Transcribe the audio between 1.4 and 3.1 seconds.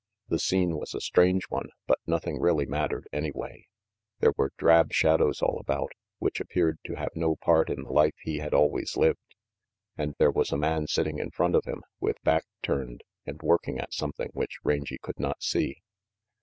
one, but nothing really mattered